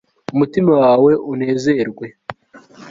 umutima 0.33 0.71
wawe 0.81 1.11
unezerwe 1.31 2.05